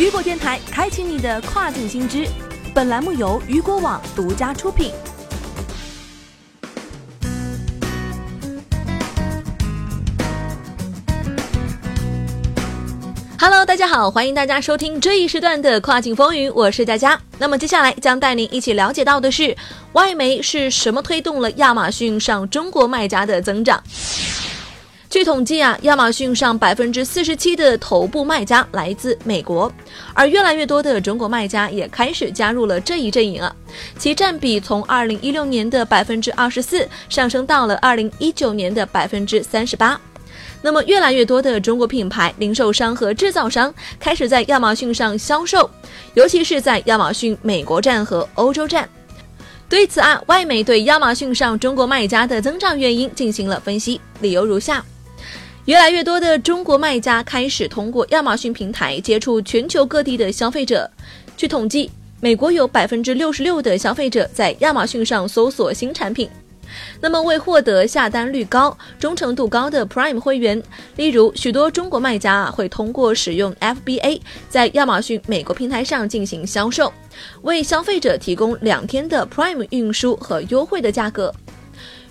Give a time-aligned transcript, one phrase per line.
[0.00, 2.26] 雨果电台开启你的跨境新知，
[2.72, 4.90] 本栏目由雨果网独家出品。
[13.38, 17.20] Hello，大家好，欢迎大家收听这一时段的跨境风云，我是佳佳。
[17.36, 19.54] 那么接下来将带您一起了解到的是，
[19.92, 23.78] 外媒是什么推动了亚马逊上中国卖家的增长？
[25.10, 29.70] 据统计啊，亚马逊上百分之四十七的头部卖家来自美国，
[30.14, 33.52] 而越来越多的中国卖家也开始加入了这一阵营啊，
[33.98, 40.00] 其占比从二零一六年的百分之二十四上升到了二零一九年的百分之三十八。
[40.62, 45.68] 那么，越来越多的中国品牌、零售商和制造商开始在亚马逊上销售，
[46.14, 48.88] 尤其是在亚马逊美国站和欧洲站。
[49.68, 54.84] 对此啊，外媒对亚马逊上中国卖家的增长原因进行了分析，理由如下：
[55.70, 60.90] 越来越多的中国卖家开始通过亚马逊平台接触全球各地的消费者。
[61.36, 61.88] 据统计，
[62.18, 66.28] 美国有百分之六十六的消费者在亚马逊上搜索新产品。
[67.00, 70.60] 那么，为获得下单率高、忠诚度高的 Prime 会员，
[70.96, 76.92] 例如许多中国卖家啊会通过使用 FBA 在亚马逊美国平台上进行销售，
[77.42, 81.32] 为消费者提供两天的 Prime 运输和优惠的价格。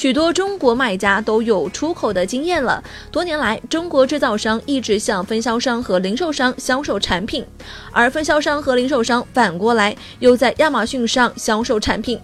[0.00, 2.82] 许多中国卖家都有出口的经验了。
[3.12, 7.44] 多年来，中国制造商一直向分销商和零售商销售产品，
[7.92, 12.18] 而分销商和零售商反过来又在亚马逊上销售产品。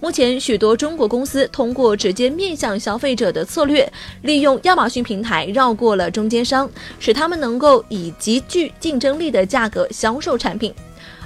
[0.00, 3.92] 目前，许多中国公司通过直接面向消费者的策略，
[4.22, 6.66] 利用亚马逊平台绕过了中间商，
[6.98, 10.72] 使他们能够以极具竞争力的价格销售产品。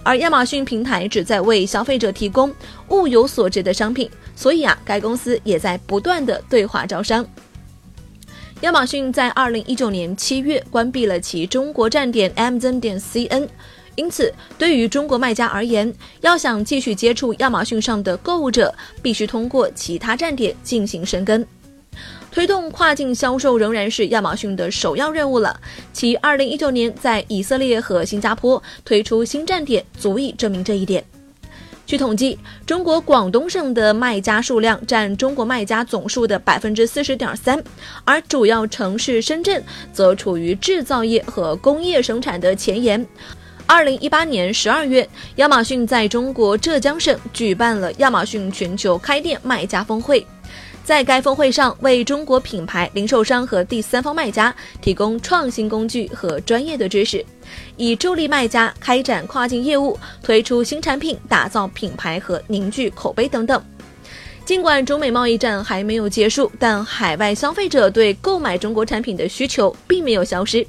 [0.05, 2.53] 而亚马逊平台旨在为消费者提供
[2.89, 7.27] 物有所值的商品，所以啊，该公司也在不断的对华招商。
[8.63, 13.49] 亚马逊在二零一九年七月关闭了其中国站点 Amazon 点 cn，
[13.97, 18.73] 因此对于中国卖家而言，要想继续接触亚马逊上的购物者，
[19.03, 21.45] 必须通过其他站点进行深耕。
[22.31, 25.61] 推动跨境销售仍然是亚马逊的首要任务了。
[25.93, 31.05] 其2019年在以色列和新加坡推出新站点，足以证明这一点。
[31.93, 37.63] 据统计，中国广东省的卖家数量占中国卖家总数的百分之四十点三，
[38.07, 43.07] 而主要城市深圳则处于制造业和工业生产的前沿。
[43.67, 50.27] 二零一八年十二月，亚马逊在中国浙江省举办了亚马逊全球开店卖家峰会。
[50.85, 57.25] 在该峰会上，为中国品牌、零售商和第三方卖家提供创新工具和专业的知识，
[57.77, 63.63] 以助力卖家开展跨境业务、推出新产品、打造品牌和凝聚口碑等等。
[64.45, 70.67] 尽管中美贸易战还没有结束，但海外消费者对购买中国产品的需求并没有消失。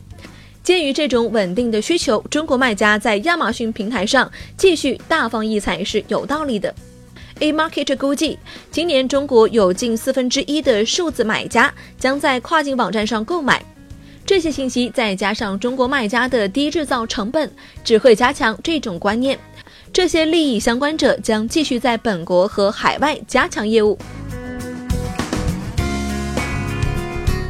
[0.61, 6.73] 鉴于这种稳定的需求，中国卖家在亚马逊平台上继续大放异彩是有道理的。
[7.39, 8.37] A Market 估计，
[8.71, 13.63] 今年中国有近四分之一的数字买家将在跨境网站上购买。
[14.25, 17.51] 这些信息再加上中国卖家的低制造成本，
[17.83, 19.37] 只会加强这种观念。
[19.91, 23.97] 这些利益相关者将继续在本国和海外加强业务。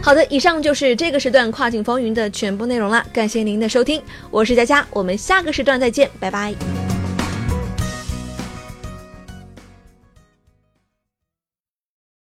[0.02, 3.06] 好的，以上就是这个时段跨境风云的全部内容了。
[3.14, 4.02] 感谢您的收听，
[4.32, 6.83] 我是佳佳，我们下个时段再见，拜拜。